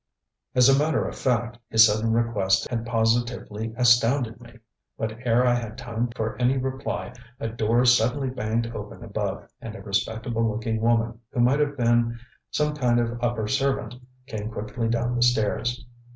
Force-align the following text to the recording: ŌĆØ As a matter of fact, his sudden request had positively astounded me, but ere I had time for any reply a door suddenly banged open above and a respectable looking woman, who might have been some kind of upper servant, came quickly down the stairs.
ŌĆØ 0.01 0.57
As 0.57 0.67
a 0.67 0.79
matter 0.79 1.07
of 1.07 1.15
fact, 1.15 1.59
his 1.69 1.85
sudden 1.85 2.11
request 2.11 2.67
had 2.71 2.87
positively 2.87 3.71
astounded 3.77 4.41
me, 4.41 4.57
but 4.97 5.15
ere 5.27 5.45
I 5.45 5.53
had 5.53 5.77
time 5.77 6.07
for 6.15 6.35
any 6.41 6.57
reply 6.57 7.13
a 7.39 7.47
door 7.49 7.85
suddenly 7.85 8.31
banged 8.31 8.65
open 8.73 9.03
above 9.03 9.47
and 9.61 9.75
a 9.75 9.81
respectable 9.83 10.49
looking 10.49 10.81
woman, 10.81 11.19
who 11.29 11.39
might 11.41 11.59
have 11.59 11.77
been 11.77 12.19
some 12.49 12.73
kind 12.75 12.99
of 12.99 13.23
upper 13.23 13.47
servant, 13.47 13.93
came 14.25 14.49
quickly 14.49 14.87
down 14.87 15.15
the 15.15 15.21
stairs. 15.21 15.85